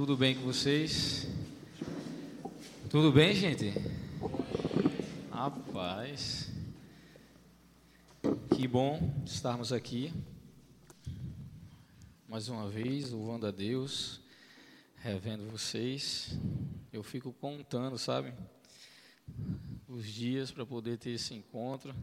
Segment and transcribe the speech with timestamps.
[0.00, 1.26] Tudo bem com vocês?
[2.88, 3.70] Tudo bem, gente?
[5.30, 6.50] Rapaz,
[8.56, 10.10] que bom estarmos aqui
[12.26, 14.22] mais uma vez, louvando a Deus,
[14.96, 16.30] revendo vocês.
[16.90, 18.32] Eu fico contando, sabe,
[19.86, 21.94] os dias para poder ter esse encontro.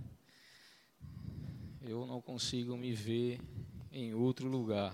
[1.82, 3.42] Eu não consigo me ver
[3.92, 4.94] em outro lugar.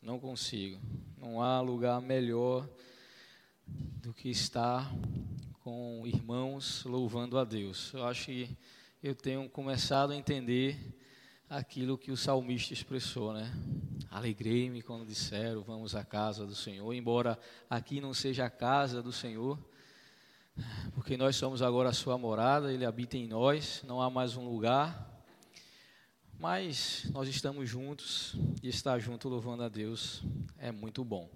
[0.00, 0.80] Não consigo.
[1.16, 2.68] Não há lugar melhor
[3.66, 4.90] do que estar
[5.64, 7.92] com irmãos louvando a Deus.
[7.92, 8.56] Eu acho que
[9.02, 10.96] eu tenho começado a entender
[11.50, 13.52] aquilo que o salmista expressou, né?
[14.10, 19.12] Alegrei-me quando disseram, vamos à casa do Senhor, embora aqui não seja a casa do
[19.12, 19.58] Senhor,
[20.94, 24.48] porque nós somos agora a sua morada, ele habita em nós, não há mais um
[24.48, 25.17] lugar
[26.38, 30.22] mas nós estamos juntos e estar junto louvando a Deus
[30.56, 31.28] é muito bom.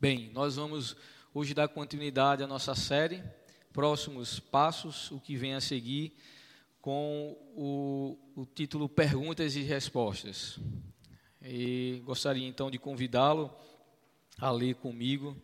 [0.00, 0.96] Bem, nós vamos
[1.34, 3.20] hoje dar continuidade à nossa série,
[3.72, 6.16] próximos passos, o que vem a seguir,
[6.80, 10.60] com o, o título Perguntas e Respostas.
[11.42, 13.52] E gostaria então de convidá-lo
[14.38, 15.36] a ler comigo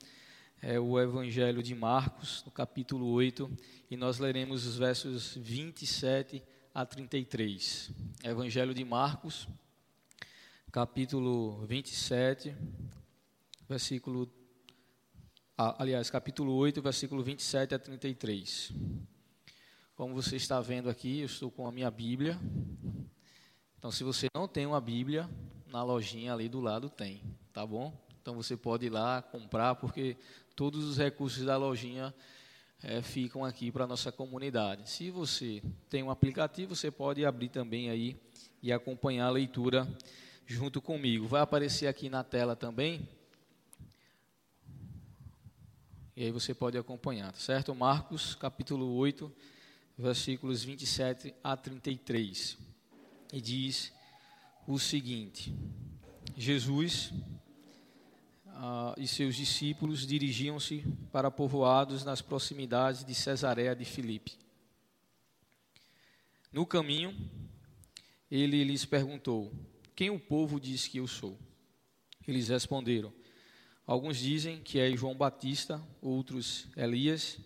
[0.60, 3.50] é, o Evangelho de Marcos, no capítulo 8,
[3.90, 6.40] e nós leremos os versos 27
[6.74, 7.90] a 33.
[8.24, 9.46] Evangelho de Marcos,
[10.70, 12.56] capítulo 27,
[13.68, 14.30] versículo.
[15.56, 18.72] Ah, aliás, capítulo 8, versículo 27 a 33.
[19.94, 22.40] Como você está vendo aqui, eu estou com a minha Bíblia.
[23.78, 25.28] Então, se você não tem uma Bíblia,
[25.66, 27.92] na lojinha ali do lado tem, tá bom?
[28.22, 30.16] Então você pode ir lá comprar, porque
[30.56, 32.14] todos os recursos da lojinha
[32.82, 34.90] é, ficam aqui para a nossa comunidade.
[34.90, 38.16] Se você tem um aplicativo, você pode abrir também aí
[38.62, 39.86] e acompanhar a leitura
[40.46, 41.26] junto comigo.
[41.26, 43.08] Vai aparecer aqui na tela também.
[46.16, 47.74] E aí você pode acompanhar, tá certo?
[47.74, 49.32] Marcos, capítulo 8,
[49.96, 52.58] versículos 27 a 33.
[53.32, 53.92] E diz
[54.66, 55.54] o seguinte:
[56.36, 57.12] Jesus
[58.54, 64.38] ah, e seus discípulos dirigiam-se para povoados nas proximidades de Cesareia de Filipe.
[66.52, 67.16] No caminho,
[68.30, 69.52] ele lhes perguntou:
[69.94, 71.38] Quem o povo diz que eu sou?
[72.26, 73.12] Eles responderam:
[73.86, 77.38] Alguns dizem que é João Batista, outros Elias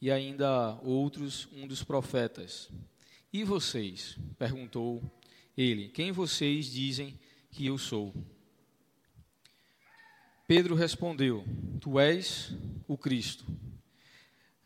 [0.00, 2.70] e ainda outros um dos profetas.
[3.32, 4.16] E vocês?
[4.38, 5.02] perguntou
[5.56, 7.18] ele: Quem vocês dizem
[7.50, 8.14] que eu sou?
[10.50, 11.44] Pedro respondeu:
[11.80, 12.52] Tu és
[12.88, 13.46] o Cristo.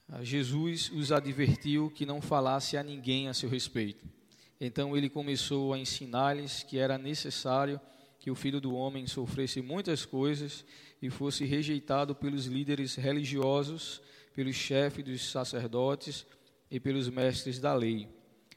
[0.08, 4.02] Ah, Jesus os advertiu que não falasse a ninguém a seu respeito.
[4.58, 7.78] Então ele começou a ensinar-lhes que era necessário
[8.18, 10.64] que o filho do homem sofresse muitas coisas
[11.02, 14.00] e fosse rejeitado pelos líderes religiosos,
[14.34, 16.24] pelos chefes dos sacerdotes
[16.70, 18.08] e pelos mestres da lei,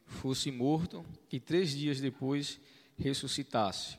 [0.06, 2.58] fosse morto e três dias depois
[2.98, 3.98] ressuscitasse.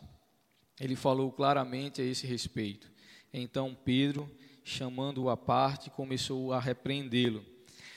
[0.81, 2.97] Ele falou claramente a esse respeito.
[3.33, 4.31] Então Pedro,
[4.65, 7.45] chamando-o à parte, começou a repreendê-lo.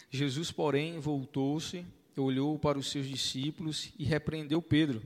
[0.10, 1.86] Jesus, porém, voltou-se,
[2.18, 5.02] olhou para os seus discípulos e repreendeu Pedro,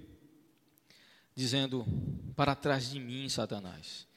[1.35, 1.85] dizendo:
[2.35, 4.07] Para trás de mim, Satanás.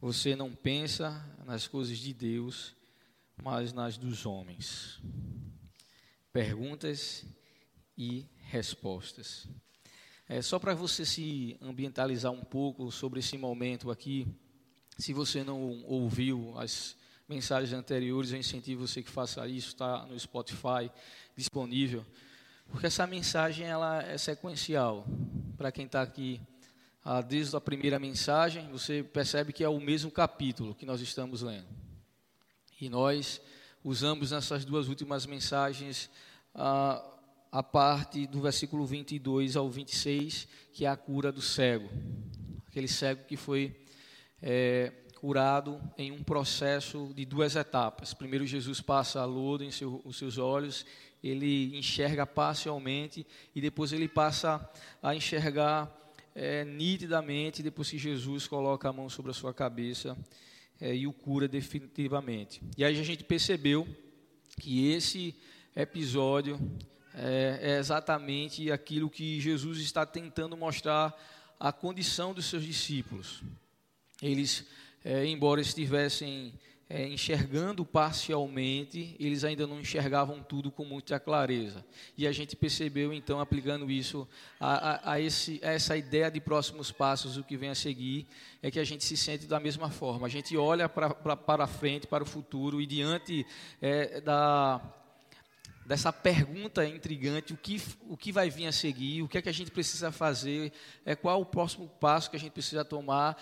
[0.00, 2.74] Você não pensa nas coisas de Deus,
[3.42, 5.00] mas nas dos homens.
[6.32, 7.24] Perguntas
[7.96, 9.48] e respostas.
[10.28, 14.26] É, só para você se ambientalizar um pouco sobre esse momento aqui,
[14.98, 16.96] se você não ouviu as
[17.28, 20.90] mensagens anteriores, eu incentivo você que faça isso, está no Spotify
[21.36, 22.04] disponível,
[22.68, 25.06] porque essa mensagem ela é sequencial.
[25.56, 26.40] Para quem está aqui
[27.04, 31.42] ah, desde a primeira mensagem, você percebe que é o mesmo capítulo que nós estamos
[31.42, 31.68] lendo.
[32.80, 33.40] E nós
[33.84, 36.10] usamos nessas duas últimas mensagens
[36.54, 37.04] ah,
[37.52, 41.88] a parte do versículo 22 ao 26, que é a cura do cego.
[42.66, 43.74] Aquele cego que foi
[44.42, 48.14] é, curado em um processo de duas etapas.
[48.14, 50.86] Primeiro, Jesus passa a lodo em seu, os seus olhos,
[51.22, 54.70] ele enxerga parcialmente e depois ele passa
[55.02, 55.92] a enxergar
[56.34, 60.16] é, nitidamente, depois que Jesus coloca a mão sobre a sua cabeça
[60.80, 62.62] é, e o cura definitivamente.
[62.76, 63.86] E aí a gente percebeu
[64.60, 65.34] que esse
[65.74, 66.58] episódio
[67.14, 71.12] é, é exatamente aquilo que Jesus está tentando mostrar
[71.58, 73.42] a condição dos seus discípulos.
[74.22, 74.66] Eles,
[75.04, 76.52] é, embora estivessem
[76.90, 81.84] é, enxergando parcialmente, eles ainda não enxergavam tudo com muita clareza.
[82.16, 84.26] E a gente percebeu, então, aplicando isso
[84.58, 88.26] a, a, a, esse, a essa ideia de próximos passos, o que vem a seguir,
[88.62, 90.26] é que a gente se sente da mesma forma.
[90.26, 93.44] A gente olha pra, pra, para frente, para o futuro, e diante
[93.82, 94.80] é, da,
[95.88, 99.48] dessa pergunta intrigante, o que, o que vai vir a seguir, o que é que
[99.48, 100.72] a gente precisa fazer,
[101.04, 103.36] é, qual o próximo passo que a gente precisa tomar,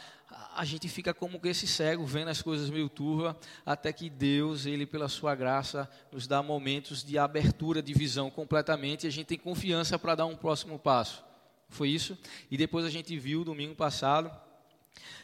[0.54, 4.66] a gente fica como que esse cego, vendo as coisas meio turva, até que Deus,
[4.66, 9.26] Ele, pela sua graça, nos dá momentos de abertura de visão completamente e a gente
[9.26, 11.24] tem confiança para dar um próximo passo.
[11.68, 12.18] Foi isso?
[12.50, 14.30] E depois a gente viu, domingo passado,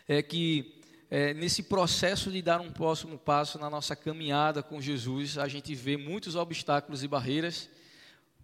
[0.07, 5.37] é que é, nesse processo de dar um próximo passo na nossa caminhada com Jesus,
[5.37, 7.69] a gente vê muitos obstáculos e barreiras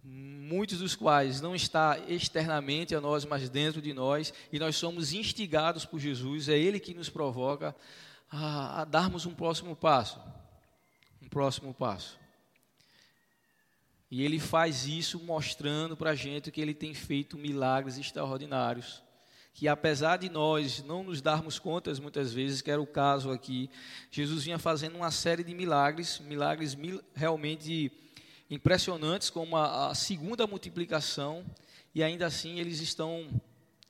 [0.03, 5.13] muitos dos quais não está externamente a nós, mas dentro de nós, e nós somos
[5.13, 7.75] instigados por Jesus, é Ele que nos provoca
[8.29, 10.19] a, a darmos um próximo passo.
[11.21, 12.17] Um próximo passo.
[14.09, 19.03] E Ele faz isso mostrando para a gente que Ele tem feito milagres extraordinários.
[19.53, 23.69] Que apesar de nós não nos darmos contas muitas vezes, que era o caso aqui,
[24.09, 27.91] Jesus vinha fazendo uma série de milagres, milagres mil, realmente
[28.49, 31.45] impressionantes, como a, a segunda multiplicação,
[31.93, 33.27] e ainda assim eles estão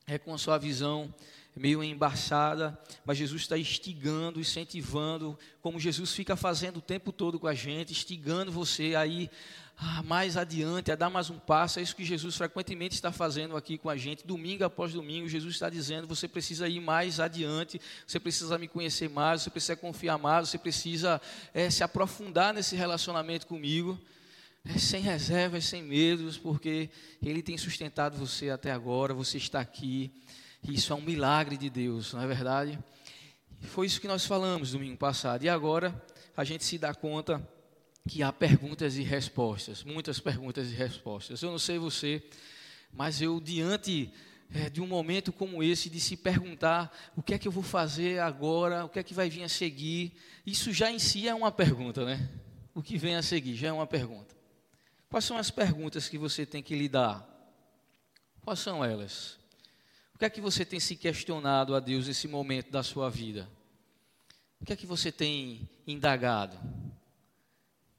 [0.06, 1.12] é, com a sua visão
[1.56, 7.46] meio embaçada, mas Jesus está instigando, incentivando, como Jesus fica fazendo o tempo todo com
[7.46, 9.30] a gente, instigando você a ir
[9.76, 11.78] ah, mais adiante, a dar mais um passo.
[11.78, 15.28] É isso que Jesus frequentemente está fazendo aqui com a gente, domingo após domingo.
[15.28, 19.76] Jesus está dizendo: você precisa ir mais adiante, você precisa me conhecer mais, você precisa
[19.76, 21.20] confiar mais, você precisa
[21.52, 23.98] é, se aprofundar nesse relacionamento comigo
[24.64, 26.90] é, sem reservas, sem medos, porque
[27.22, 30.12] Ele tem sustentado você até agora, você está aqui,
[30.68, 32.78] isso é um milagre de Deus, não é verdade?
[33.60, 35.94] Foi isso que nós falamos domingo passado, e agora
[36.36, 37.46] a gente se dá conta
[38.08, 41.42] que há perguntas e respostas, muitas perguntas e respostas.
[41.42, 42.22] Eu não sei você,
[42.92, 44.12] mas eu, diante
[44.52, 47.62] é, de um momento como esse, de se perguntar o que é que eu vou
[47.62, 50.12] fazer agora, o que é que vai vir a seguir,
[50.44, 52.28] isso já em si é uma pergunta, né?
[52.74, 54.39] O que vem a seguir já é uma pergunta.
[55.10, 57.28] Quais são as perguntas que você tem que lidar?
[58.42, 59.40] Quais são elas?
[60.14, 63.50] O que é que você tem se questionado a Deus nesse momento da sua vida?
[64.60, 66.56] O que é que você tem indagado?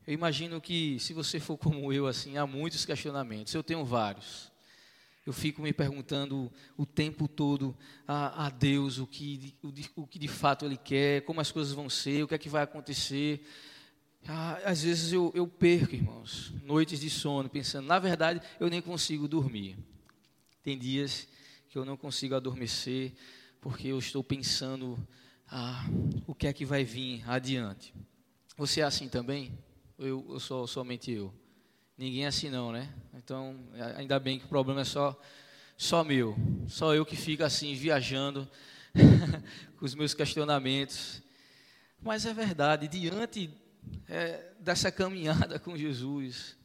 [0.07, 3.53] Eu imagino que, se você for como eu, assim, há muitos questionamentos.
[3.53, 4.49] Eu tenho vários.
[5.25, 10.17] Eu fico me perguntando o tempo todo a, a Deus o que, o, o que
[10.17, 13.45] de fato Ele quer, como as coisas vão ser, o que é que vai acontecer.
[14.27, 18.81] Ah, às vezes eu, eu perco, irmãos, noites de sono, pensando, na verdade, eu nem
[18.81, 19.77] consigo dormir.
[20.63, 21.27] Tem dias
[21.69, 23.13] que eu não consigo adormecer,
[23.59, 24.97] porque eu estou pensando
[25.47, 25.85] ah,
[26.27, 27.93] o que é que vai vir adiante.
[28.57, 29.57] Você é assim também?
[29.97, 31.33] Eu, eu sou somente eu?
[31.97, 32.93] Ninguém é assim não, né?
[33.13, 33.59] Então,
[33.95, 35.19] ainda bem que o problema é só,
[35.77, 36.35] só meu.
[36.67, 38.47] Só eu que fico assim, viajando
[39.77, 41.21] com os meus questionamentos.
[42.01, 43.51] Mas é verdade, diante
[44.07, 46.55] é, dessa caminhada com Jesus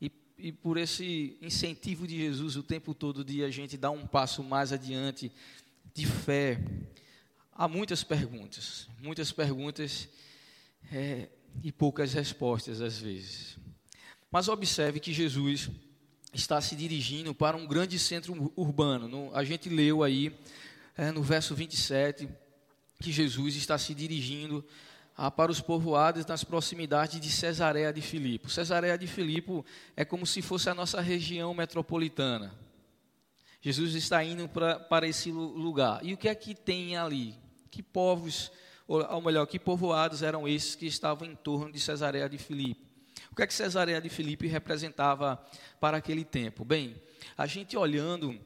[0.00, 4.06] e, e por esse incentivo de Jesus o tempo todo de a gente dar um
[4.06, 5.30] passo mais adiante
[5.94, 6.60] de fé,
[7.52, 10.08] há muitas perguntas, muitas perguntas
[10.92, 11.28] é,
[11.62, 13.56] e poucas respostas às vezes.
[14.30, 15.70] Mas observe que Jesus
[16.34, 19.08] está se dirigindo para um grande centro urbano.
[19.08, 20.36] No, a gente leu aí
[20.96, 22.28] é, no verso 27
[23.00, 24.64] que Jesus está se dirigindo
[25.16, 28.50] ah, para os povoados nas proximidades de Cesareia de Filipe.
[28.52, 29.64] Cesareia de Filipe
[29.96, 32.54] é como se fosse a nossa região metropolitana.
[33.62, 36.04] Jesus está indo pra, para esse lugar.
[36.04, 37.34] E o que é que tem ali?
[37.70, 38.52] Que povos,
[38.86, 42.86] ou melhor, que povoados eram esses que estavam em torno de Cesareia de Filipe?
[43.32, 45.42] O que é que Cesareia de Filipe representava
[45.80, 46.64] para aquele tempo?
[46.64, 46.94] Bem,
[47.36, 48.38] a gente olhando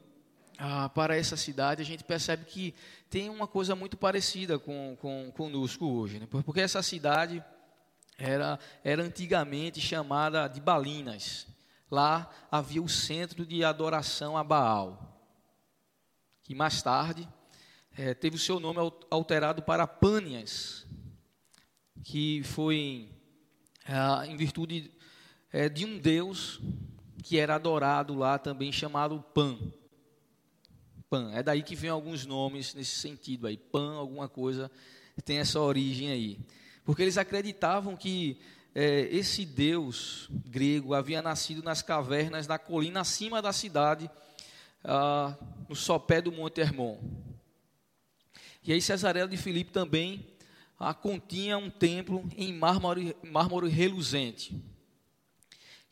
[0.63, 2.75] ah, para essa cidade, a gente percebe que
[3.09, 6.27] tem uma coisa muito parecida com, com conosco hoje, né?
[6.29, 7.43] porque essa cidade
[8.15, 11.47] era, era antigamente chamada de Balinas.
[11.89, 15.19] Lá havia o centro de adoração a Baal,
[16.43, 17.27] que mais tarde
[17.97, 18.77] é, teve o seu nome
[19.09, 20.85] alterado para Pânias,
[22.03, 23.09] que foi
[23.83, 24.91] é, em virtude
[25.51, 26.61] é, de um deus
[27.23, 29.57] que era adorado lá também chamado Pan.
[31.11, 31.29] Pan.
[31.33, 33.57] É daí que vem alguns nomes nesse sentido aí.
[33.57, 34.71] Pan, alguma coisa,
[35.25, 36.39] tem essa origem aí.
[36.85, 38.39] Porque eles acreditavam que
[38.73, 44.09] é, esse deus grego havia nascido nas cavernas da colina acima da cidade,
[44.85, 45.35] ah,
[45.67, 46.97] no sopé do Monte Hermon.
[48.63, 50.25] E aí Cesarela de Filipe também
[50.79, 54.55] a, continha um templo em mármore, mármore reluzente,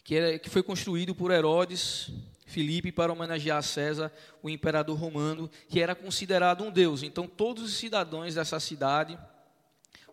[0.02, 2.10] que, era, que foi construído por Herodes
[2.50, 7.04] Filipe para homenagear César, o imperador romano, que era considerado um deus.
[7.04, 9.18] Então, todos os cidadãos dessa cidade,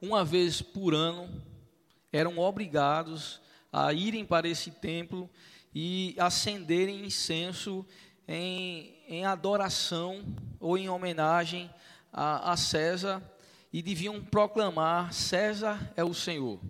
[0.01, 1.43] uma vez por ano,
[2.13, 3.41] eram obrigados
[3.73, 5.29] a irem para esse templo
[5.75, 7.85] e acenderem incenso
[8.29, 10.25] em, em adoração
[10.61, 11.71] ou em homenagem
[12.13, 13.23] a, a César
[13.73, 16.61] e deviam proclamar: César é o Senhor.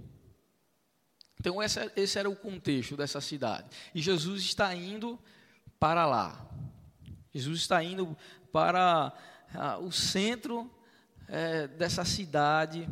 [1.41, 3.69] Então, esse era o contexto dessa cidade.
[3.95, 5.19] E Jesus está indo
[5.79, 6.47] para lá.
[7.33, 8.17] Jesus está indo
[8.53, 9.13] para
[9.55, 10.71] ah, o centro
[11.29, 12.89] é, dessa cidade,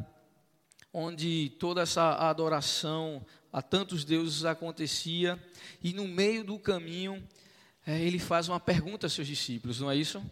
[0.92, 5.42] onde toda essa adoração a tantos deuses acontecia,
[5.82, 7.26] e no meio do caminho
[7.86, 10.22] é, ele faz uma pergunta aos seus discípulos, não é isso?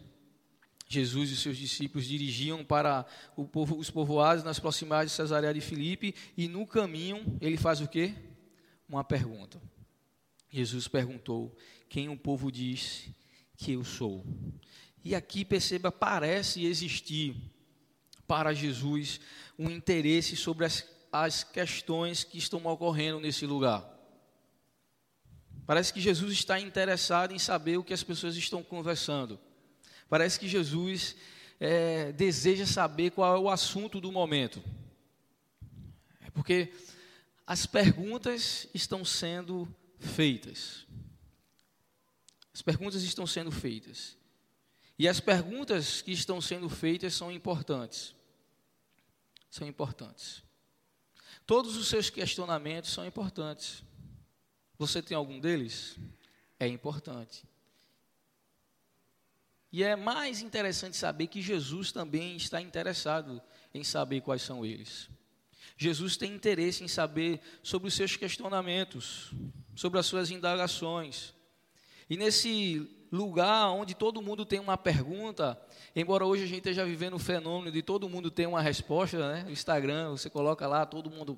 [0.87, 3.05] Jesus e seus discípulos dirigiam para
[3.51, 7.87] povo, os povoados nas proximidades de Cesareia de Filipe, e no caminho ele faz o
[7.87, 8.13] quê?
[8.87, 9.59] Uma pergunta.
[10.51, 11.55] Jesus perguntou:
[11.93, 13.07] Quem o povo diz
[13.55, 14.25] que eu sou?
[15.03, 17.35] E aqui perceba, parece existir
[18.27, 19.19] para Jesus
[19.59, 23.87] um interesse sobre as, as questões que estão ocorrendo nesse lugar.
[25.67, 29.39] Parece que Jesus está interessado em saber o que as pessoas estão conversando.
[30.09, 31.15] Parece que Jesus
[31.59, 34.63] é, deseja saber qual é o assunto do momento.
[36.21, 36.73] É porque
[37.45, 40.87] as perguntas estão sendo feitas.
[42.53, 44.17] As perguntas estão sendo feitas.
[44.97, 48.15] E as perguntas que estão sendo feitas são importantes.
[49.49, 50.43] São importantes.
[51.45, 53.83] Todos os seus questionamentos são importantes.
[54.77, 55.97] Você tem algum deles?
[56.59, 57.43] É importante.
[59.71, 63.41] E é mais interessante saber que Jesus também está interessado
[63.73, 65.09] em saber quais são eles.
[65.75, 69.31] Jesus tem interesse em saber sobre os seus questionamentos,
[69.75, 71.33] sobre as suas indagações.
[72.09, 75.59] E nesse lugar onde todo mundo tem uma pergunta,
[75.95, 79.45] embora hoje a gente esteja vivendo o fenômeno de todo mundo ter uma resposta, né?
[79.49, 81.37] Instagram, você coloca lá, todo mundo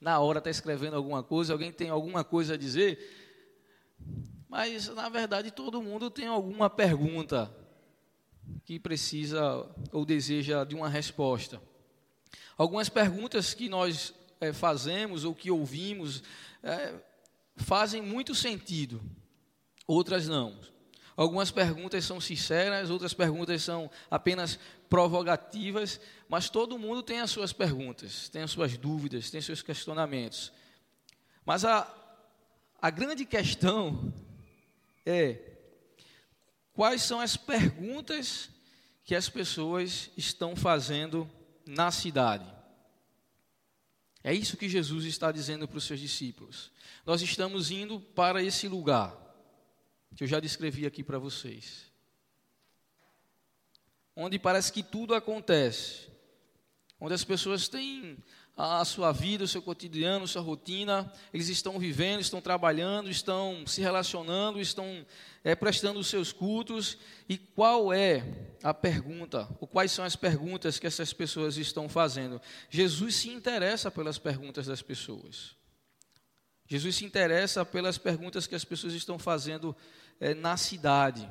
[0.00, 2.98] na hora está escrevendo alguma coisa, alguém tem alguma coisa a dizer.
[4.48, 7.52] Mas, na verdade, todo mundo tem alguma pergunta
[8.64, 11.60] que precisa ou deseja de uma resposta.
[12.56, 16.22] Algumas perguntas que nós é, fazemos ou que ouvimos
[16.62, 16.94] é,
[17.56, 19.00] fazem muito sentido,
[19.86, 20.58] outras não.
[21.16, 27.52] Algumas perguntas são sinceras, outras perguntas são apenas provocativas, mas todo mundo tem as suas
[27.52, 30.52] perguntas, tem as suas dúvidas, tem seus questionamentos.
[31.44, 31.90] Mas a,
[32.80, 34.12] a grande questão
[35.06, 35.40] é
[36.74, 38.50] quais são as perguntas
[39.04, 41.30] que as pessoas estão fazendo
[41.64, 42.44] na cidade.
[44.22, 46.72] É isso que Jesus está dizendo para os seus discípulos.
[47.06, 49.16] Nós estamos indo para esse lugar,
[50.16, 51.92] que eu já descrevi aqui para vocês,
[54.16, 56.08] onde parece que tudo acontece,
[56.98, 58.16] onde as pessoas têm
[58.56, 63.66] a sua vida, o seu cotidiano, a sua rotina, eles estão vivendo, estão trabalhando, estão
[63.66, 65.04] se relacionando, estão
[65.44, 66.96] é, prestando os seus cultos.
[67.28, 68.24] E qual é
[68.62, 72.40] a pergunta, ou quais são as perguntas que essas pessoas estão fazendo?
[72.70, 75.54] Jesus se interessa pelas perguntas das pessoas.
[76.66, 79.76] Jesus se interessa pelas perguntas que as pessoas estão fazendo
[80.20, 81.28] é, na cidade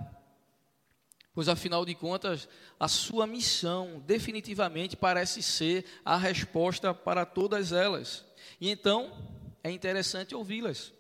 [1.35, 2.47] pois afinal de contas,
[2.79, 8.25] a sua missão definitivamente parece ser a resposta para todas elas.
[8.59, 9.11] E então,
[9.61, 10.93] é interessante ouvi-las.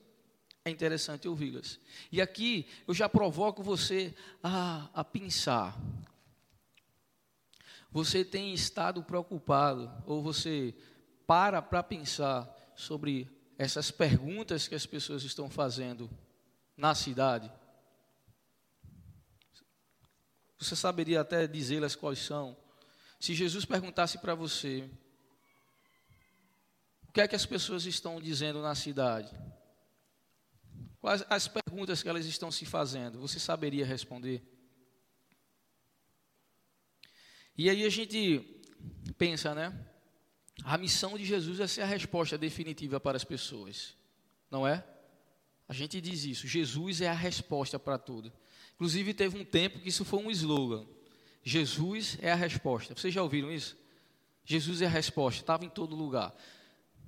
[0.65, 1.79] É interessante ouvi-las.
[2.11, 4.13] E aqui eu já provoco você
[4.43, 5.79] a, a pensar.
[7.89, 10.75] Você tem estado preocupado, ou você
[11.25, 16.09] para para pensar sobre essas perguntas que as pessoas estão fazendo
[16.75, 17.49] na cidade?
[20.57, 22.57] Você saberia até dizê-las quais são.
[23.19, 24.89] Se Jesus perguntasse para você,
[27.07, 29.35] o que é que as pessoas estão dizendo na cidade?
[30.99, 33.19] Quais as perguntas que elas estão se fazendo?
[33.19, 34.43] Você saberia responder?
[37.57, 38.63] E aí a gente
[39.17, 39.73] pensa, né?
[40.63, 43.95] A missão de Jesus é ser a resposta definitiva para as pessoas,
[44.49, 44.85] não é?
[45.67, 48.31] A gente diz isso, Jesus é a resposta para tudo.
[48.75, 50.85] Inclusive, teve um tempo que isso foi um slogan:
[51.43, 52.95] Jesus é a resposta.
[52.95, 53.77] Vocês já ouviram isso?
[54.43, 56.33] Jesus é a resposta, estava em todo lugar.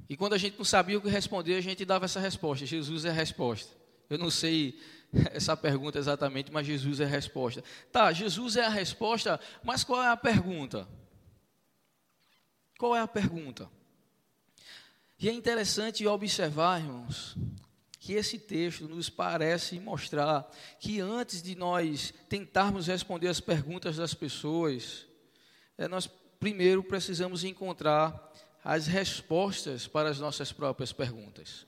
[0.09, 3.05] E quando a gente não sabia o que responder, a gente dava essa resposta: Jesus
[3.05, 3.75] é a resposta.
[4.09, 4.79] Eu não sei
[5.31, 7.63] essa pergunta exatamente, mas Jesus é a resposta.
[7.91, 10.87] Tá, Jesus é a resposta, mas qual é a pergunta?
[12.77, 13.69] Qual é a pergunta?
[15.19, 17.35] E é interessante observar, irmãos,
[18.07, 20.49] que esse texto nos parece mostrar
[20.79, 25.05] que antes de nós tentarmos responder as perguntas das pessoas,
[25.77, 26.07] é, nós
[26.39, 28.31] primeiro precisamos encontrar
[28.63, 31.67] as respostas para as nossas próprias perguntas.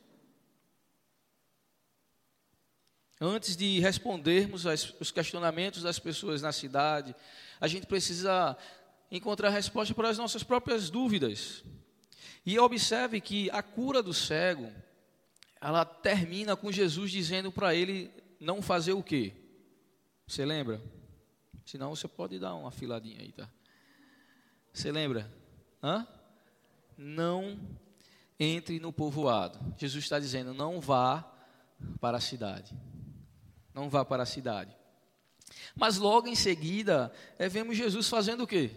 [3.19, 4.63] Antes de respondermos
[4.98, 7.13] os questionamentos das pessoas na cidade,
[7.60, 8.55] a gente precisa
[9.12, 11.65] encontrar resposta para as nossas próprias dúvidas.
[12.46, 14.72] E observe que a cura do cego,
[15.61, 19.33] ela termina com Jesus dizendo para ele não fazer o quê?
[20.27, 20.81] Você lembra?
[21.65, 23.49] Senão você pode dar uma filadinha aí, tá?
[24.73, 25.31] Você lembra?
[25.83, 26.07] Hã?
[26.97, 27.59] Não
[28.39, 29.59] entre no povoado.
[29.77, 31.29] Jesus está dizendo: não vá
[31.99, 32.73] para a cidade.
[33.73, 34.75] Não vá para a cidade.
[35.75, 38.71] Mas logo em seguida, é, vemos Jesus fazendo o quê?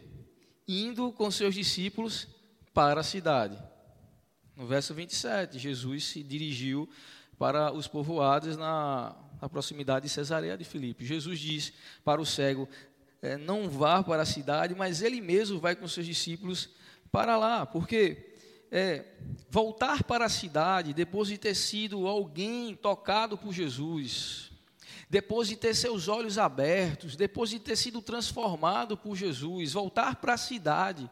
[0.67, 2.27] Indo com seus discípulos
[2.73, 3.57] para a cidade.
[4.63, 6.89] No verso 27, Jesus se dirigiu
[7.37, 11.05] para os povoados na, na proximidade de Cesareia de Filipe.
[11.05, 11.73] Jesus diz
[12.05, 12.69] para o cego:
[13.21, 16.71] é, não vá para a cidade, mas ele mesmo vai com seus discípulos
[17.11, 18.35] para lá, porque
[18.71, 19.05] é,
[19.51, 24.53] voltar para a cidade depois de ter sido alguém tocado por Jesus,
[25.11, 30.35] depois de ter seus olhos abertos, depois de ter sido transformado por Jesus, voltar para
[30.35, 31.11] a cidade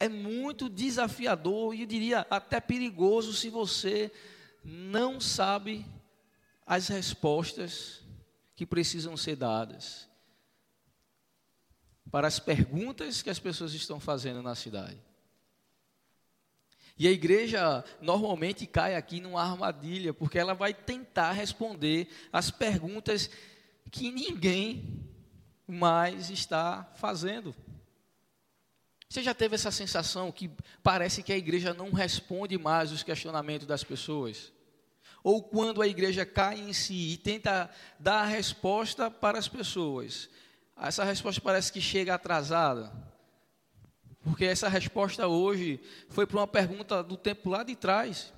[0.00, 4.10] é muito desafiador e eu diria até perigoso se você
[4.64, 5.86] não sabe
[6.66, 8.02] as respostas
[8.56, 10.08] que precisam ser dadas
[12.10, 14.98] para as perguntas que as pessoas estão fazendo na cidade.
[16.98, 23.30] E a igreja normalmente cai aqui numa armadilha, porque ela vai tentar responder as perguntas
[23.90, 25.08] que ninguém
[25.66, 27.54] mais está fazendo.
[29.10, 30.48] Você já teve essa sensação que
[30.84, 34.52] parece que a igreja não responde mais os questionamentos das pessoas?
[35.24, 40.30] Ou quando a igreja cai em si e tenta dar a resposta para as pessoas,
[40.80, 42.92] essa resposta parece que chega atrasada?
[44.22, 48.32] Porque essa resposta hoje foi para uma pergunta do tempo lá de trás.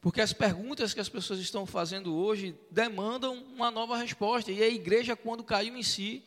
[0.00, 4.52] Porque as perguntas que as pessoas estão fazendo hoje demandam uma nova resposta.
[4.52, 6.22] E a igreja, quando caiu em si,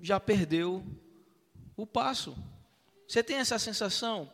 [0.00, 0.82] já perdeu
[1.76, 2.34] o passo.
[3.06, 4.32] Você tem essa sensação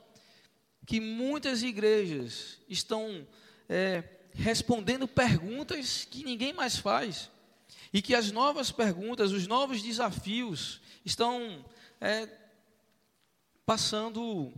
[0.86, 3.26] que muitas igrejas estão
[3.68, 7.30] é, respondendo perguntas que ninguém mais faz
[7.92, 11.64] e que as novas perguntas, os novos desafios estão
[12.00, 12.28] é,
[13.64, 14.52] passando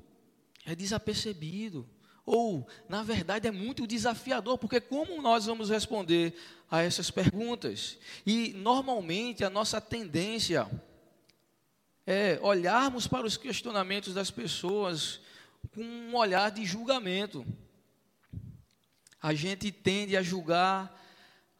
[0.64, 1.88] é desapercebido.
[2.26, 6.34] Ou, na verdade, é muito desafiador, porque como nós vamos responder
[6.70, 7.98] a essas perguntas?
[8.24, 10.66] E, normalmente, a nossa tendência
[12.06, 15.20] é olharmos para os questionamentos das pessoas
[15.74, 17.46] com um olhar de julgamento.
[19.20, 21.00] A gente tende a julgar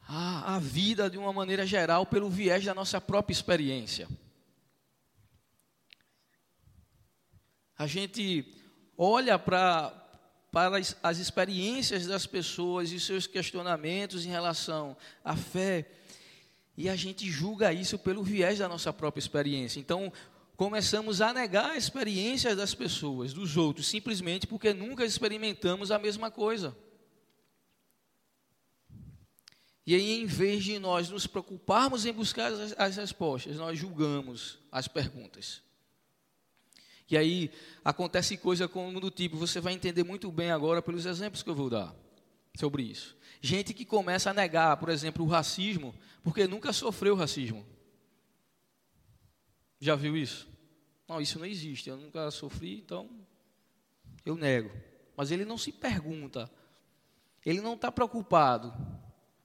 [0.07, 4.07] a, a vida de uma maneira geral pelo viés da nossa própria experiência.
[7.77, 8.53] A gente
[8.95, 9.89] olha para,
[10.51, 15.89] para as, as experiências das pessoas e seus questionamentos em relação à fé
[16.77, 19.79] e a gente julga isso pelo viés da nossa própria experiência.
[19.79, 20.11] Então,
[20.55, 26.75] começamos a negar experiências das pessoas, dos outros, simplesmente porque nunca experimentamos a mesma coisa.
[29.85, 34.57] E aí, em vez de nós nos preocuparmos em buscar as, as respostas, nós julgamos
[34.71, 35.61] as perguntas.
[37.07, 37.51] E aí
[37.83, 41.55] acontece coisa como do tipo, você vai entender muito bem agora pelos exemplos que eu
[41.55, 41.95] vou dar
[42.57, 43.15] sobre isso.
[43.41, 47.63] Gente que começa a negar, por exemplo, o racismo, porque nunca sofreu racismo.
[49.79, 50.47] Já viu isso?
[51.07, 53.09] Não, isso não existe, eu nunca sofri, então
[54.25, 54.71] eu nego.
[55.15, 56.49] Mas ele não se pergunta,
[57.45, 58.73] ele não está preocupado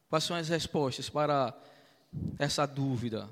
[0.09, 1.57] quais são as respostas para
[2.39, 3.29] essa dúvida.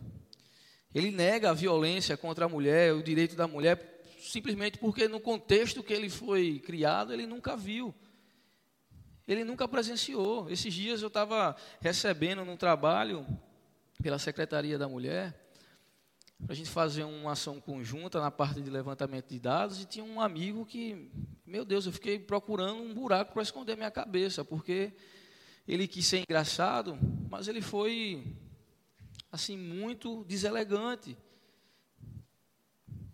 [0.95, 5.83] Ele nega a violência contra a mulher, o direito da mulher, simplesmente porque no contexto
[5.83, 7.95] que ele foi criado, ele nunca viu.
[9.27, 10.51] Ele nunca presenciou.
[10.51, 13.27] Esses dias eu estava recebendo no trabalho
[14.03, 15.48] pela Secretaria da Mulher
[16.45, 20.05] para a gente fazer uma ação conjunta na parte de levantamento de dados e tinha
[20.05, 21.11] um amigo que,
[21.45, 24.93] meu Deus, eu fiquei procurando um buraco para esconder minha cabeça, porque
[25.67, 26.99] ele quis ser engraçado,
[27.31, 28.37] mas ele foi
[29.31, 31.17] assim muito deselegante.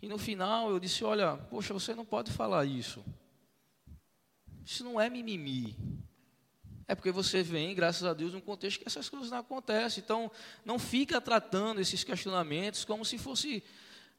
[0.00, 3.04] E no final eu disse: Olha, poxa, você não pode falar isso.
[4.64, 5.76] Isso não é mimimi.
[6.86, 10.02] É porque você vem, graças a Deus, num contexto que essas coisas não acontecem.
[10.04, 10.30] Então,
[10.64, 13.62] não fica tratando esses questionamentos como se fosse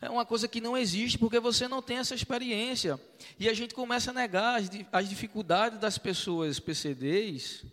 [0.01, 2.99] É uma coisa que não existe porque você não tem essa experiência.
[3.39, 7.63] E a gente começa a negar as, as dificuldades das pessoas PCDs,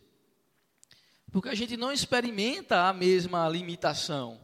[1.30, 4.38] porque a gente não experimenta a mesma limitação.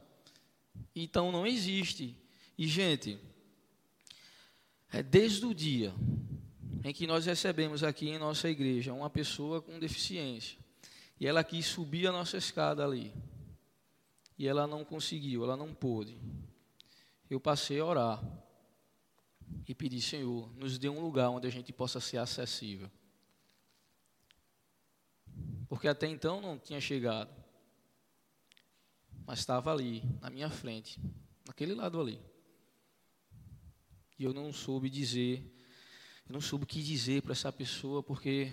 [0.94, 2.16] Então não existe.
[2.56, 3.18] E, gente,
[4.90, 5.94] é desde o dia
[6.84, 10.58] em que nós recebemos aqui em nossa igreja uma pessoa com deficiência,
[11.20, 13.12] e ela quis subir a nossa escada ali,
[14.38, 16.16] e ela não conseguiu, ela não pôde
[17.30, 18.24] eu passei a orar
[19.66, 22.90] e pedi, Senhor, nos dê um lugar onde a gente possa ser acessível.
[25.68, 27.30] Porque até então não tinha chegado.
[29.26, 30.98] Mas estava ali, na minha frente,
[31.46, 32.18] naquele lado ali.
[34.18, 35.44] E eu não soube dizer,
[36.28, 38.52] eu não soube o que dizer para essa pessoa, porque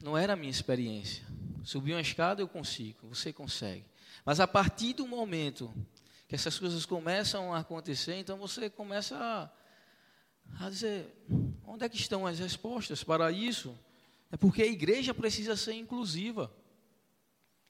[0.00, 1.26] não era a minha experiência.
[1.64, 3.84] Subir uma escada eu consigo, você consegue.
[4.24, 5.74] Mas a partir do momento
[6.28, 11.12] que essas coisas começam a acontecer, então você começa a, a dizer:
[11.66, 13.76] onde é que estão as respostas para isso?
[14.30, 16.52] É porque a igreja precisa ser inclusiva.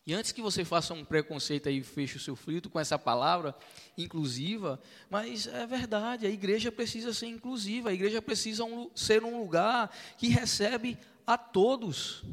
[0.06, 3.54] E antes que você faça um preconceito aí feche o seu frito com essa palavra
[3.96, 9.38] inclusiva, mas é verdade, a igreja precisa ser inclusiva, a igreja precisa um, ser um
[9.38, 12.24] lugar que recebe a todos,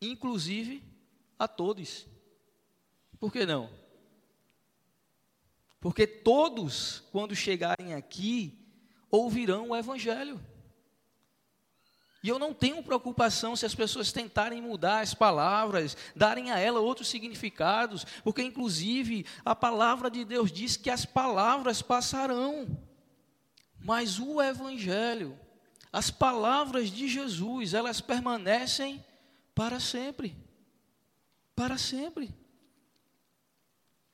[0.00, 0.82] inclusive
[1.38, 2.06] a todos.
[3.18, 3.70] Por que não?
[5.80, 8.58] Porque todos, quando chegarem aqui,
[9.10, 10.40] ouvirão o Evangelho.
[12.28, 16.78] E eu não tenho preocupação se as pessoas tentarem mudar as palavras, darem a ela
[16.78, 22.68] outros significados, porque inclusive a palavra de Deus diz que as palavras passarão,
[23.80, 25.40] mas o Evangelho,
[25.90, 29.02] as palavras de Jesus, elas permanecem
[29.54, 30.36] para sempre.
[31.56, 32.34] Para sempre.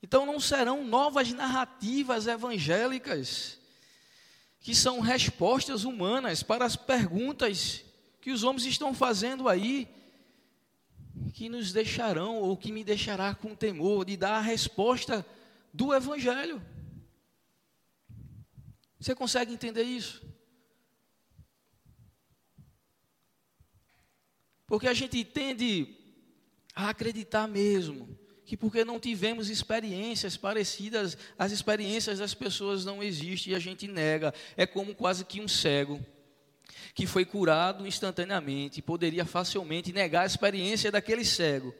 [0.00, 3.58] Então não serão novas narrativas evangélicas,
[4.60, 7.83] que são respostas humanas para as perguntas
[8.24, 9.86] que os homens estão fazendo aí,
[11.34, 15.26] que nos deixarão ou que me deixará com temor de dar a resposta
[15.74, 16.62] do Evangelho.
[18.98, 20.26] Você consegue entender isso?
[24.66, 25.94] Porque a gente tende
[26.74, 33.52] a acreditar mesmo que porque não tivemos experiências parecidas, as experiências das pessoas não existem
[33.52, 34.32] e a gente nega.
[34.56, 36.00] É como quase que um cego
[36.92, 41.74] que foi curado instantaneamente, poderia facilmente negar a experiência daquele cego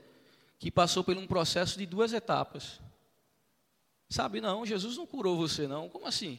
[0.59, 2.81] que passou por um processo de duas etapas.
[4.09, 5.89] Sabe, não, Jesus não curou você, não.
[5.89, 6.39] Como assim?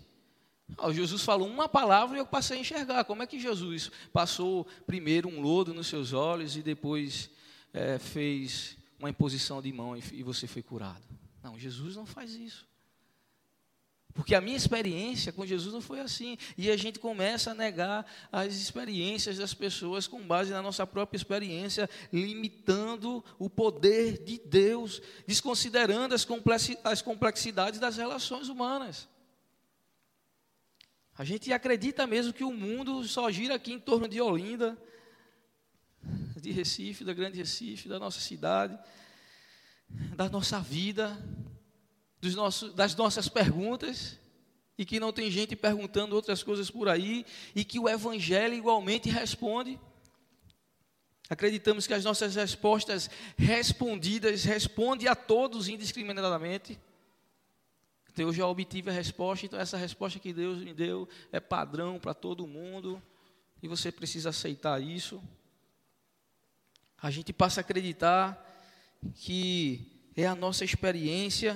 [0.91, 3.03] Jesus falou uma palavra e eu passei a enxergar.
[3.03, 7.29] Como é que Jesus passou primeiro um lodo nos seus olhos e depois
[7.73, 11.03] é, fez uma imposição de mão e você foi curado.
[11.43, 12.65] Não, Jesus não faz isso.
[14.15, 16.37] Porque a minha experiência com Jesus não foi assim.
[16.57, 21.17] E a gente começa a negar as experiências das pessoas com base na nossa própria
[21.17, 29.09] experiência, limitando o poder de Deus, desconsiderando as complexidades das relações humanas.
[31.17, 34.77] A gente acredita mesmo que o mundo só gira aqui em torno de Olinda,
[36.39, 38.79] de Recife, da Grande Recife, da nossa cidade,
[40.15, 41.21] da nossa vida,
[42.33, 44.17] nossos, das nossas perguntas,
[44.77, 49.09] e que não tem gente perguntando outras coisas por aí, e que o Evangelho igualmente
[49.09, 49.79] responde.
[51.29, 56.79] Acreditamos que as nossas respostas respondidas respondem a todos indiscriminadamente.
[58.11, 61.99] Então, eu já obtive a resposta, então essa resposta que Deus me deu é padrão
[61.99, 63.01] para todo mundo,
[63.61, 65.21] e você precisa aceitar isso
[67.05, 68.43] a gente passa a acreditar
[69.13, 71.55] que é a nossa experiência,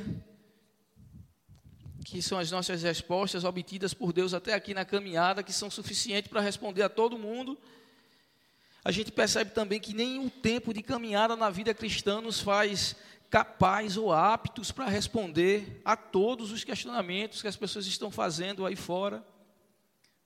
[2.10, 6.28] que são as nossas respostas obtidas por Deus até aqui na caminhada, que são suficientes
[6.30, 7.56] para responder a todo mundo.
[8.84, 12.96] A gente percebe também que nenhum tempo de caminhada na vida cristã nos faz
[13.30, 18.76] capaz ou aptos para responder a todos os questionamentos que as pessoas estão fazendo aí
[18.76, 19.24] fora.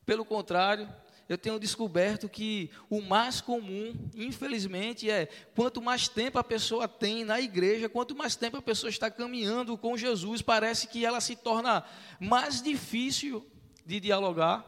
[0.06, 0.88] Pelo contrário,
[1.34, 7.26] eu tenho descoberto que o mais comum, infelizmente, é quanto mais tempo a pessoa tem
[7.26, 11.36] na igreja, quanto mais tempo a pessoa está caminhando com Jesus, parece que ela se
[11.36, 11.84] torna
[12.20, 13.46] mais difícil
[13.86, 14.64] de dialogar.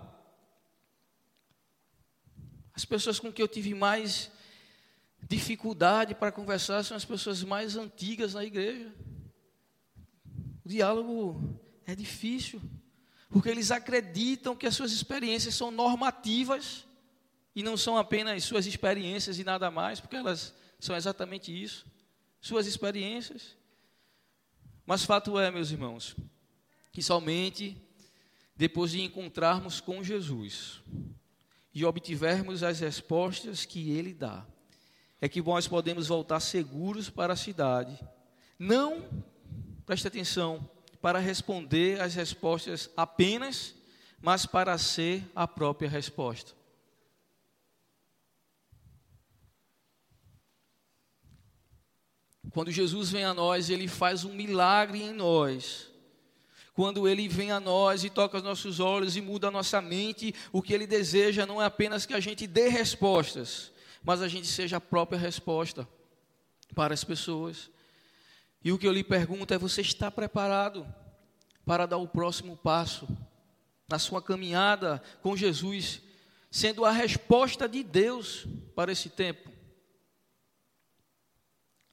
[2.73, 4.31] As pessoas com que eu tive mais
[5.27, 8.91] dificuldade para conversar são as pessoas mais antigas na igreja.
[10.63, 12.61] O diálogo é difícil
[13.29, 16.85] porque eles acreditam que as suas experiências são normativas
[17.55, 21.85] e não são apenas suas experiências e nada mais, porque elas são exatamente isso,
[22.41, 23.55] suas experiências.
[24.85, 26.15] Mas fato é, meus irmãos,
[26.91, 27.81] que somente
[28.55, 30.81] depois de encontrarmos com Jesus
[31.73, 34.45] e obtivermos as respostas que Ele dá,
[35.19, 37.99] é que nós podemos voltar seguros para a cidade.
[38.57, 39.09] Não,
[39.85, 40.69] preste atenção,
[41.05, 43.75] para responder as respostas apenas,
[44.19, 46.53] mas para ser a própria resposta.
[52.49, 55.91] Quando Jesus vem a nós, ele faz um milagre em nós.
[56.73, 60.33] Quando ele vem a nós e toca os nossos olhos e muda a nossa mente,
[60.51, 63.71] o que ele deseja não é apenas que a gente dê respostas,
[64.03, 65.87] mas a gente seja a própria resposta
[66.73, 67.69] para as pessoas.
[68.65, 70.91] E o que eu lhe pergunto é: você está preparado
[71.63, 73.07] para dar o próximo passo
[73.87, 76.01] na sua caminhada com Jesus,
[76.49, 79.51] sendo a resposta de Deus para esse tempo?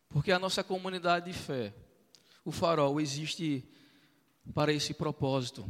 [0.08, 1.74] Porque a nossa comunidade de fé,
[2.42, 3.68] o farol, existe
[4.54, 5.68] para esse propósito.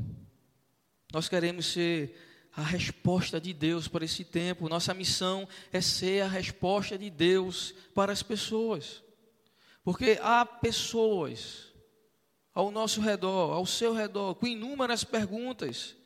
[1.12, 2.16] Nós queremos ser
[2.54, 4.68] a resposta de Deus para esse tempo.
[4.68, 9.02] Nossa missão é ser a resposta de Deus para as pessoas.
[9.82, 11.72] Porque há pessoas
[12.54, 15.96] ao nosso redor, ao seu redor, com inúmeras perguntas.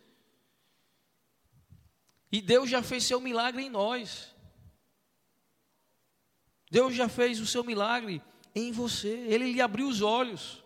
[2.30, 4.34] E Deus já fez seu milagre em nós.
[6.70, 8.22] Deus já fez o seu milagre
[8.54, 9.08] em você.
[9.08, 10.62] Ele lhe abriu os olhos.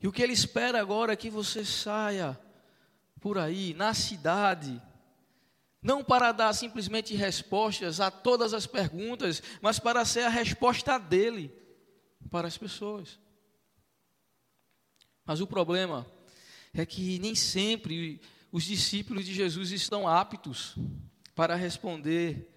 [0.00, 2.38] E o que ele espera agora é que você saia
[3.20, 4.82] por aí, na cidade,
[5.82, 11.50] não para dar simplesmente respostas a todas as perguntas, mas para ser a resposta dele
[12.30, 13.18] para as pessoas.
[15.24, 16.06] Mas o problema
[16.72, 20.76] é que nem sempre os discípulos de Jesus estão aptos
[21.34, 22.48] para responder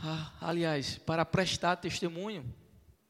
[0.00, 2.54] ah, aliás, para prestar testemunho.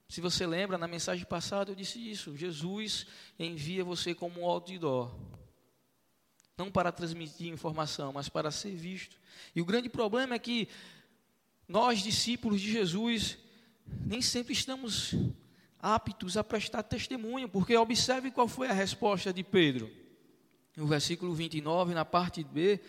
[0.09, 3.07] Se você lembra, na mensagem passada eu disse isso: Jesus
[3.39, 5.15] envia você como um outdoor.
[6.59, 9.17] Não para transmitir informação, mas para ser visto.
[9.55, 10.69] E o grande problema é que
[11.69, 13.39] nós, discípulos de Jesus,
[13.87, 15.15] nem sempre estamos
[15.81, 19.91] aptos a prestar testemunho, porque observe qual foi a resposta de Pedro.
[20.77, 22.81] No versículo 29, na parte B,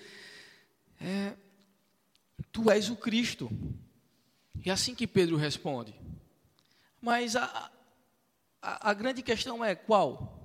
[1.00, 1.36] é,
[2.52, 3.50] Tu és o Cristo.
[4.64, 5.94] E é assim que Pedro responde.
[7.02, 7.72] Mas a,
[8.62, 10.36] a, a grande questão é qual?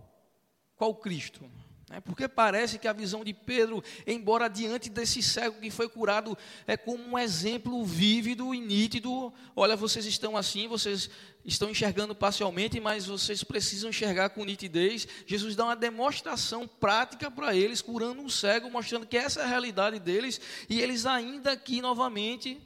[0.76, 1.50] Qual Cristo?
[1.94, 6.36] É porque parece que a visão de Pedro, embora diante desse cego que foi curado,
[6.66, 9.32] é como um exemplo vívido e nítido.
[9.54, 11.08] Olha, vocês estão assim, vocês
[11.44, 15.06] estão enxergando parcialmente, mas vocês precisam enxergar com nitidez.
[15.24, 19.48] Jesus dá uma demonstração prática para eles, curando um cego, mostrando que essa é a
[19.48, 22.60] realidade deles, e eles ainda aqui novamente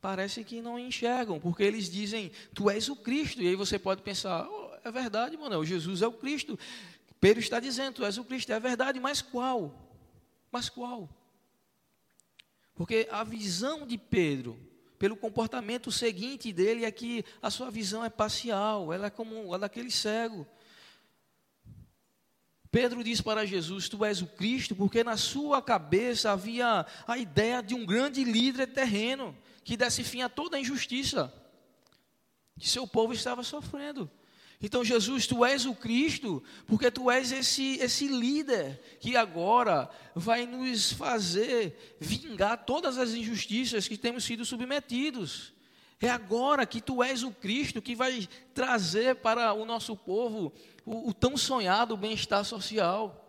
[0.00, 4.00] parece que não enxergam, porque eles dizem, tu és o Cristo, e aí você pode
[4.02, 6.58] pensar, oh, é verdade, mano, Jesus é o Cristo.
[7.24, 9.74] Pedro está dizendo, tu és o Cristo, é verdade, mas qual?
[10.52, 11.08] Mas qual?
[12.74, 14.60] Porque a visão de Pedro,
[14.98, 19.56] pelo comportamento seguinte dele, é que a sua visão é parcial, ela é como a
[19.56, 20.46] daquele cego.
[22.70, 27.62] Pedro diz para Jesus: Tu és o Cristo, porque na sua cabeça havia a ideia
[27.62, 29.34] de um grande líder terreno
[29.64, 31.32] que desse fim a toda a injustiça
[32.58, 34.10] que seu povo estava sofrendo.
[34.64, 40.46] Então, Jesus, tu és o Cristo, porque tu és esse, esse líder que agora vai
[40.46, 45.52] nos fazer vingar todas as injustiças que temos sido submetidos.
[46.00, 50.50] É agora que tu és o Cristo que vai trazer para o nosso povo
[50.82, 53.20] o, o tão sonhado bem-estar social.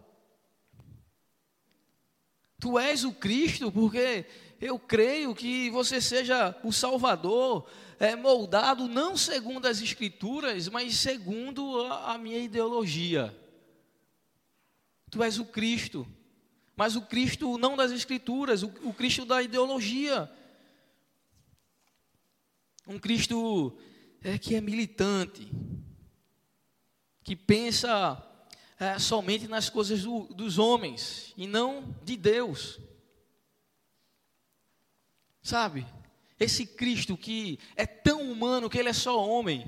[2.61, 4.25] Tu és o Cristo, porque
[4.65, 7.67] eu creio que você seja o Salvador,
[7.99, 13.35] é, moldado não segundo as Escrituras, mas segundo a, a minha ideologia.
[15.11, 16.07] Tu és o Cristo,
[16.75, 20.29] mas o Cristo não das Escrituras, o, o Cristo da ideologia.
[22.87, 23.77] Um Cristo
[24.23, 25.47] é, que é militante,
[27.23, 28.21] que pensa
[28.79, 32.79] é, somente nas coisas do, dos homens e não de Deus.
[35.45, 35.85] Sabe?
[36.39, 39.63] Esse Cristo que é tão humano que ele é só homem.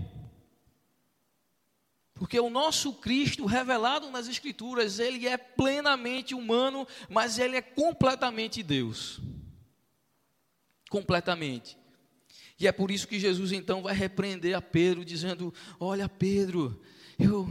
[2.16, 8.64] Porque o nosso Cristo, revelado nas Escrituras, ele é plenamente humano, mas ele é completamente
[8.64, 9.22] Deus.
[10.90, 11.78] Completamente.
[12.60, 16.82] E é por isso que Jesus então vai repreender a Pedro, dizendo: Olha, Pedro,
[17.20, 17.48] eu,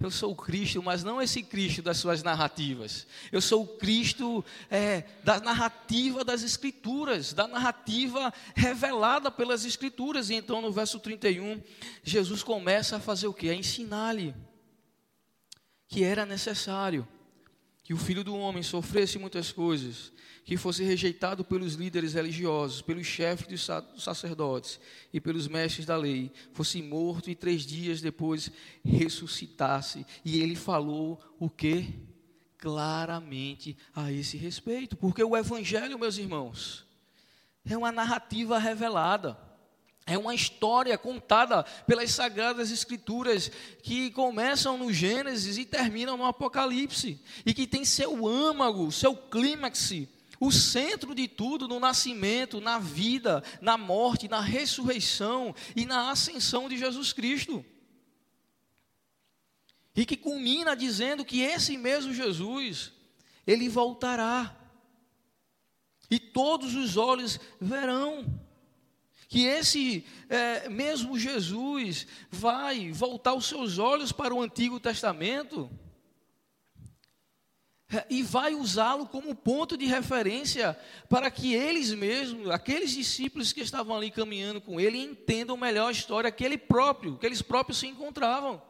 [0.00, 3.06] eu sou o Cristo, mas não esse Cristo das suas narrativas.
[3.30, 10.30] Eu sou o Cristo é, da narrativa das Escrituras, da narrativa revelada pelas Escrituras.
[10.30, 11.62] E então, no verso 31,
[12.02, 13.50] Jesus começa a fazer o que?
[13.50, 14.34] A ensinar-lhe
[15.86, 17.06] que era necessário
[17.82, 20.12] que o filho do homem sofresse muitas coisas,
[20.44, 24.80] que fosse rejeitado pelos líderes religiosos, pelos chefes dos sacerdotes
[25.12, 28.50] e pelos mestres da lei, fosse morto e três dias depois
[28.84, 30.06] ressuscitasse.
[30.24, 31.94] E ele falou o que?
[32.58, 36.86] Claramente a esse respeito, porque o Evangelho, meus irmãos,
[37.64, 39.51] é uma narrativa revelada.
[40.06, 43.50] É uma história contada pelas sagradas escrituras
[43.82, 49.92] que começam no Gênesis e terminam no Apocalipse e que tem seu âmago, seu clímax
[50.42, 56.68] o centro de tudo no nascimento, na vida, na morte, na ressurreição e na ascensão
[56.68, 57.64] de Jesus Cristo.
[59.94, 62.90] E que culmina dizendo que esse mesmo Jesus,
[63.46, 64.52] ele voltará.
[66.10, 68.26] E todos os olhos verão
[69.32, 75.70] que esse é, mesmo Jesus vai voltar os seus olhos para o Antigo Testamento
[78.10, 83.96] e vai usá-lo como ponto de referência para que eles mesmos, aqueles discípulos que estavam
[83.96, 87.86] ali caminhando com ele, entendam melhor a história que ele próprio, que eles próprios se
[87.86, 88.62] encontravam.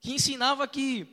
[0.00, 1.06] Que ensinava que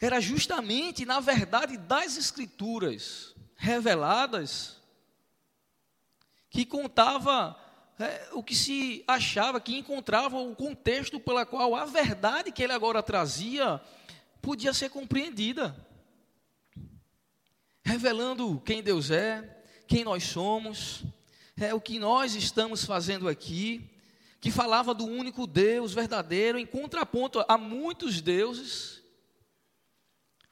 [0.00, 4.80] era justamente na verdade das escrituras reveladas
[6.48, 7.54] que contava
[7.98, 12.72] é, o que se achava, que encontrava o contexto pela qual a verdade que ele
[12.72, 13.78] agora trazia
[14.40, 15.76] podia ser compreendida.
[17.84, 21.04] Revelando quem Deus é, quem nós somos,
[21.54, 23.90] é o que nós estamos fazendo aqui,
[24.40, 29.02] que falava do único Deus verdadeiro, em contraponto a muitos deuses.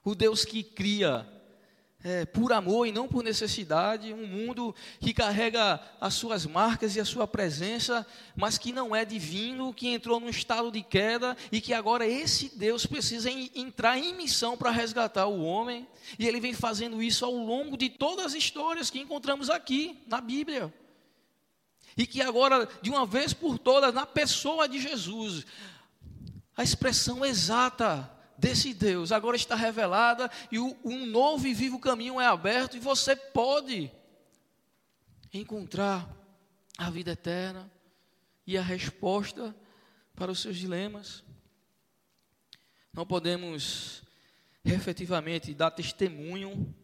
[0.05, 1.38] O Deus que cria
[2.05, 7.01] é, por amor e não por necessidade, um mundo que carrega as suas marcas e
[7.01, 8.07] a sua presença,
[8.37, 12.57] mas que não é divino, que entrou num estado de queda e que agora esse
[12.57, 17.25] Deus precisa em, entrar em missão para resgatar o homem, e ele vem fazendo isso
[17.25, 20.73] ao longo de todas as histórias que encontramos aqui na Bíblia.
[21.97, 25.45] E que agora, de uma vez por todas, na pessoa de Jesus,
[26.57, 32.27] a expressão exata desse Deus agora está revelada e um novo e vivo caminho é
[32.27, 33.91] aberto e você pode
[35.35, 36.09] encontrar
[36.79, 37.71] a vida eterna
[38.47, 39.55] e a resposta
[40.15, 41.25] para os seus dilemas.
[42.93, 44.03] Não podemos
[44.65, 46.75] efetivamente dar testemunho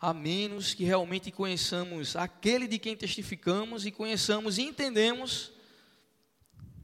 [0.00, 5.52] a menos que realmente conheçamos aquele de quem testificamos e conheçamos e entendemos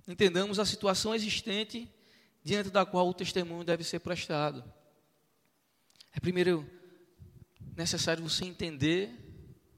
[0.08, 1.88] entendamos a situação existente
[2.42, 4.64] diante da qual o testemunho deve ser prestado.
[6.14, 6.68] É primeiro
[7.76, 9.10] necessário você entender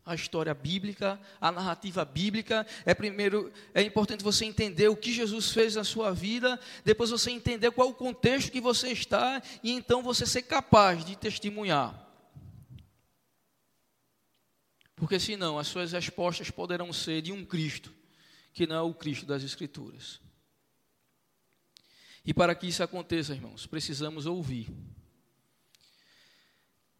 [0.04, 2.66] a história bíblica, a narrativa bíblica.
[2.84, 7.30] É primeiro é importante você entender o que Jesus fez na sua vida, depois você
[7.30, 12.00] entender qual o contexto que você está e então você ser capaz de testemunhar.
[14.96, 17.92] Porque senão as suas respostas poderão ser de um Cristo
[18.52, 20.20] que não é o Cristo das Escrituras.
[22.24, 24.68] E para que isso aconteça, irmãos, precisamos ouvir.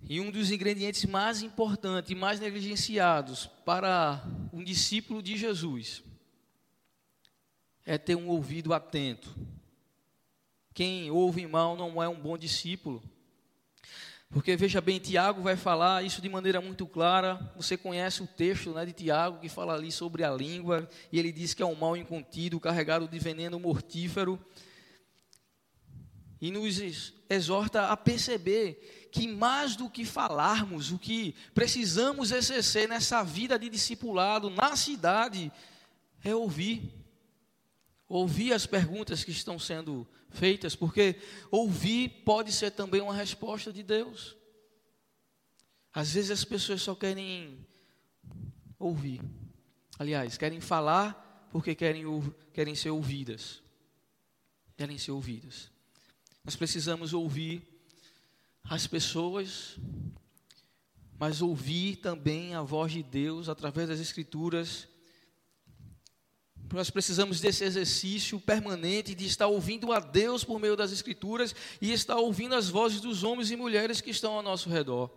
[0.07, 6.03] E um dos ingredientes mais importantes e mais negligenciados para um discípulo de Jesus
[7.87, 9.35] é ter um ouvido atento.
[10.75, 13.03] Quem ouve mal não é um bom discípulo.
[14.29, 17.53] Porque veja bem, Tiago vai falar isso de maneira muito clara.
[17.57, 21.31] Você conhece o texto né, de Tiago que fala ali sobre a língua, e ele
[21.33, 24.39] diz que é um mal incontido, carregado de veneno mortífero
[26.45, 33.23] e nos exorta a perceber que mais do que falarmos, o que precisamos exercer nessa
[33.23, 35.51] vida de discipulado na cidade
[36.23, 36.93] é ouvir.
[38.07, 41.17] Ouvir as perguntas que estão sendo feitas, porque
[41.51, 44.37] ouvir pode ser também uma resposta de Deus.
[45.95, 47.67] Às vezes as pessoas só querem
[48.79, 49.23] ouvir.
[49.99, 52.05] Aliás, querem falar porque querem,
[52.53, 53.63] querem ser ouvidas.
[54.77, 55.73] Querem ser ouvidas.
[56.45, 57.63] Nós precisamos ouvir
[58.65, 59.79] as pessoas,
[61.19, 64.87] mas ouvir também a voz de Deus através das Escrituras.
[66.71, 71.93] Nós precisamos desse exercício permanente de estar ouvindo a Deus por meio das Escrituras e
[71.93, 75.11] estar ouvindo as vozes dos homens e mulheres que estão ao nosso redor.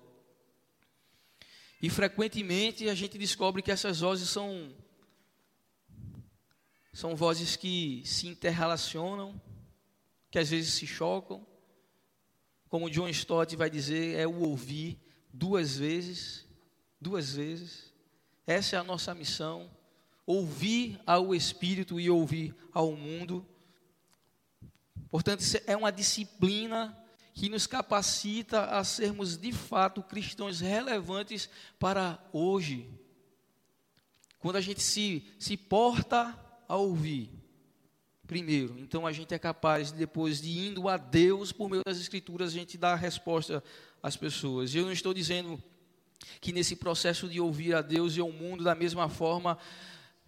[1.82, 4.74] E frequentemente a gente descobre que essas vozes são
[6.94, 9.40] São vozes que se interrelacionam,
[10.30, 11.46] que às vezes se chocam.
[12.70, 15.00] Como John Stott vai dizer, é o ouvir
[15.32, 16.46] duas vezes,
[17.00, 17.94] duas vezes.
[18.46, 19.70] Essa é a nossa missão:
[20.26, 23.46] ouvir ao Espírito e ouvir ao mundo.
[25.10, 26.98] Portanto, é uma disciplina
[27.34, 31.50] que nos capacita a sermos de fato cristãos relevantes
[31.80, 32.90] para hoje.
[34.40, 37.32] Quando a gente se, se porta a ouvir,
[38.28, 42.50] primeiro, então a gente é capaz, depois de indo a Deus por meio das Escrituras,
[42.50, 43.64] a gente dá a resposta
[44.04, 44.76] às pessoas.
[44.76, 45.62] Eu não estou dizendo
[46.42, 49.58] que nesse processo de ouvir a Deus e ao mundo da mesma forma,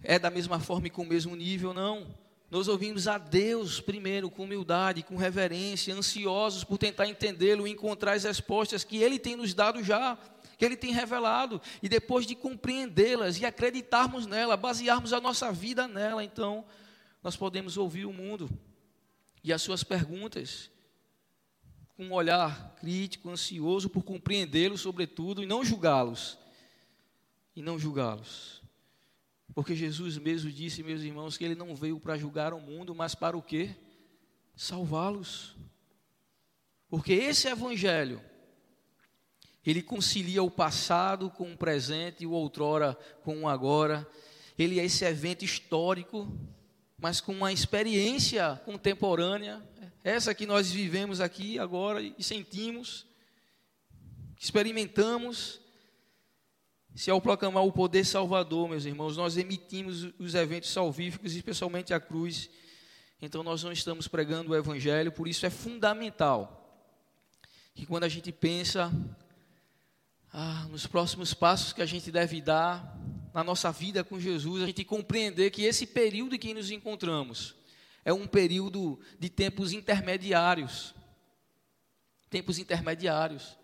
[0.01, 2.07] é da mesma forma e com o mesmo nível, não.
[2.49, 8.13] Nós ouvimos a Deus primeiro com humildade, com reverência, ansiosos por tentar entendê-lo e encontrar
[8.13, 10.17] as respostas que Ele tem nos dado já,
[10.57, 15.87] que Ele tem revelado, e depois de compreendê-las e acreditarmos nela, basearmos a nossa vida
[15.87, 16.65] nela, então
[17.23, 18.49] nós podemos ouvir o mundo
[19.43, 20.69] e as suas perguntas
[21.95, 26.37] com um olhar crítico, ansioso por compreendê-los, sobretudo, e não julgá-los.
[27.53, 28.61] E não julgá-los.
[29.53, 33.15] Porque Jesus mesmo disse, meus irmãos, que ele não veio para julgar o mundo, mas
[33.15, 33.75] para o quê?
[34.55, 35.57] Salvá-los.
[36.89, 38.21] Porque esse evangelho,
[39.65, 44.09] ele concilia o passado com o presente e o outrora com o agora.
[44.57, 46.31] Ele é esse evento histórico,
[47.01, 49.61] mas com uma experiência contemporânea,
[50.03, 53.05] essa que nós vivemos aqui agora e sentimos,
[54.39, 55.59] experimentamos
[56.95, 61.99] se ao proclamar o poder salvador, meus irmãos, nós emitimos os eventos salvíficos, especialmente a
[61.99, 62.49] cruz,
[63.21, 66.55] então nós não estamos pregando o evangelho, por isso é fundamental
[67.73, 68.91] que quando a gente pensa
[70.33, 72.97] ah, nos próximos passos que a gente deve dar
[73.33, 77.55] na nossa vida com Jesus, a gente compreender que esse período em que nos encontramos
[78.03, 80.95] é um período de tempos intermediários.
[82.29, 83.59] Tempos intermediários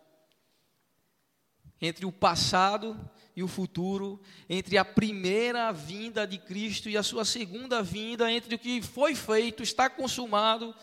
[1.81, 2.97] entre o passado
[3.35, 8.55] e o futuro, entre a primeira vinda de Cristo e a sua segunda vinda, entre
[8.55, 10.73] o que foi feito, está consumado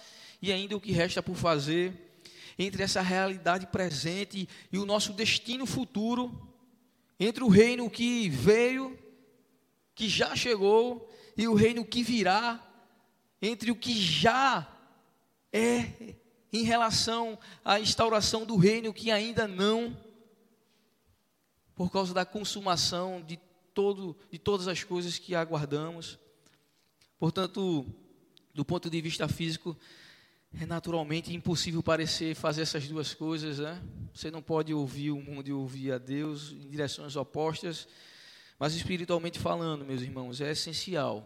[0.41, 2.21] e ainda o que resta por fazer,
[2.59, 6.52] entre essa realidade presente e o nosso destino futuro,
[7.25, 8.99] entre o reino que veio,
[9.95, 12.61] que já chegou, e o reino que virá,
[13.41, 14.69] entre o que já
[15.53, 16.15] é
[16.53, 19.97] em relação à instauração do reino que ainda não
[21.75, 23.39] por causa da consumação de,
[23.73, 26.19] todo, de todas as coisas que aguardamos.
[27.19, 27.87] Portanto,
[28.53, 29.77] do ponto de vista físico,
[30.61, 33.83] é naturalmente impossível parecer fazer essas duas coisas, né?
[34.15, 37.89] Você não pode ouvir o mundo e ouvir a Deus em direções opostas,
[38.59, 41.25] mas espiritualmente falando, meus irmãos, é essencial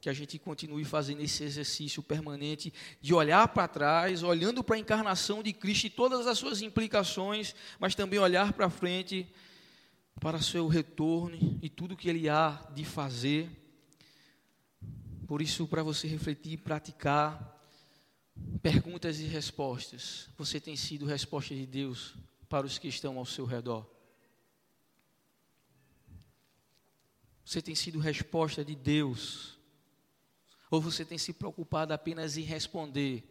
[0.00, 2.70] que a gente continue fazendo esse exercício permanente
[3.00, 7.54] de olhar para trás, olhando para a encarnação de Cristo e todas as suas implicações,
[7.78, 9.26] mas também olhar para frente
[10.20, 13.48] para seu retorno e tudo que ele há de fazer.
[15.26, 17.53] Por isso, para você refletir e praticar
[18.62, 22.14] perguntas e respostas, você tem sido resposta de Deus
[22.48, 23.86] para os que estão ao seu redor.
[27.44, 29.58] Você tem sido resposta de Deus?
[30.70, 33.22] Ou você tem se preocupado apenas em responder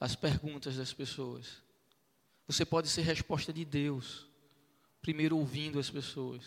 [0.00, 1.62] as perguntas das pessoas?
[2.46, 4.26] Você pode ser resposta de Deus
[5.00, 6.42] primeiro ouvindo as pessoas.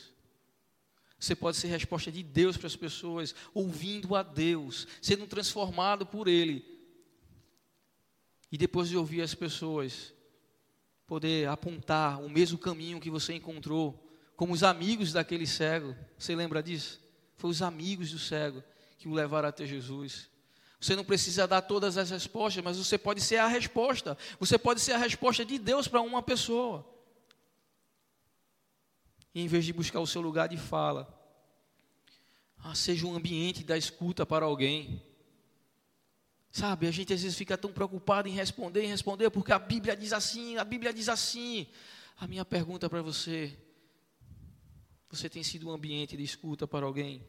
[1.20, 6.28] Você pode ser resposta de Deus para as pessoas, ouvindo a Deus, sendo transformado por
[6.28, 6.71] Ele.
[8.52, 10.14] E depois de ouvir as pessoas,
[11.08, 15.96] poder apontar o mesmo caminho que você encontrou, como os amigos daquele cego.
[16.18, 17.00] Você lembra disso?
[17.38, 18.64] Foi os amigos do cego
[18.98, 20.30] que o levaram até Jesus.
[20.80, 24.18] Você não precisa dar todas as respostas, mas você pode ser a resposta.
[24.40, 26.88] Você pode ser a resposta de Deus para uma pessoa.
[29.34, 31.08] E em vez de buscar o seu lugar de fala,
[32.58, 35.02] ah, seja um ambiente da escuta para alguém.
[36.52, 39.96] Sabe, a gente às vezes fica tão preocupado em responder, em responder, porque a Bíblia
[39.96, 41.68] diz assim, a Bíblia diz assim.
[42.18, 43.58] A minha pergunta para você:
[45.10, 47.26] você tem sido um ambiente de escuta para alguém?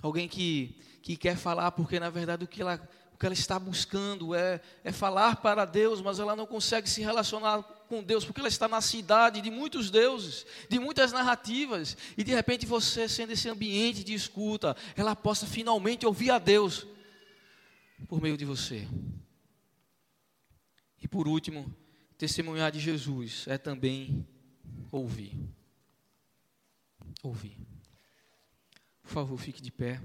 [0.00, 2.76] Alguém que, que quer falar, porque na verdade o que ela,
[3.16, 7.00] o que ela está buscando é, é falar para Deus, mas ela não consegue se
[7.00, 12.22] relacionar com Deus, porque ela está na cidade de muitos deuses, de muitas narrativas, e
[12.22, 16.86] de repente você, sendo esse ambiente de escuta, ela possa finalmente ouvir a Deus
[18.06, 18.86] por meio de você.
[21.02, 21.74] E por último,
[22.18, 24.28] testemunhar de Jesus é também
[24.92, 25.32] ouvir.
[27.22, 27.56] Ouvir.
[29.02, 30.02] Por favor, fique de pé.